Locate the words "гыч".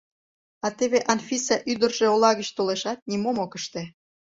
2.39-2.49